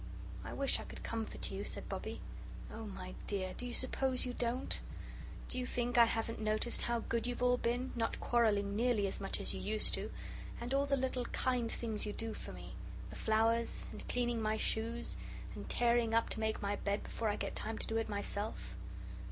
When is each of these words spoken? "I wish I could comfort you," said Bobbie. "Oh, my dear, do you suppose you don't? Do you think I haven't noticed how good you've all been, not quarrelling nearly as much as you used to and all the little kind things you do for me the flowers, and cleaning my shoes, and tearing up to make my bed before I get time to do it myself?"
"I 0.43 0.51
wish 0.51 0.79
I 0.79 0.83
could 0.83 1.03
comfort 1.03 1.51
you," 1.51 1.63
said 1.63 1.87
Bobbie. 1.87 2.21
"Oh, 2.73 2.87
my 2.87 3.13
dear, 3.27 3.53
do 3.53 3.67
you 3.67 3.73
suppose 3.75 4.25
you 4.25 4.33
don't? 4.33 4.79
Do 5.47 5.59
you 5.59 5.67
think 5.67 5.95
I 5.95 6.05
haven't 6.05 6.41
noticed 6.41 6.81
how 6.81 7.01
good 7.01 7.27
you've 7.27 7.43
all 7.43 7.57
been, 7.57 7.91
not 7.95 8.19
quarrelling 8.19 8.75
nearly 8.75 9.05
as 9.05 9.21
much 9.21 9.39
as 9.39 9.53
you 9.53 9.61
used 9.61 9.93
to 9.93 10.09
and 10.59 10.73
all 10.73 10.87
the 10.87 10.97
little 10.97 11.25
kind 11.25 11.71
things 11.71 12.07
you 12.07 12.13
do 12.13 12.33
for 12.33 12.51
me 12.51 12.73
the 13.11 13.15
flowers, 13.15 13.89
and 13.91 14.07
cleaning 14.09 14.41
my 14.41 14.57
shoes, 14.57 15.17
and 15.53 15.69
tearing 15.69 16.15
up 16.15 16.29
to 16.31 16.39
make 16.39 16.63
my 16.63 16.77
bed 16.77 17.03
before 17.03 17.29
I 17.29 17.35
get 17.35 17.55
time 17.55 17.77
to 17.77 17.85
do 17.85 17.97
it 17.97 18.09
myself?" 18.09 18.75